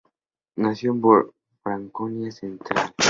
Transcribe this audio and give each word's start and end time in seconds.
Nació 0.55 0.93
en 0.93 0.99
Burk, 1.01 1.31
Franconia 1.61 2.31
Central. 2.31 2.95